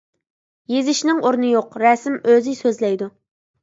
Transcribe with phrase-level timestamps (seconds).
[0.75, 3.17] يېزىشنىڭ ئورنى يوق، رەسىم ئۆزى سۆزلەيدۇ.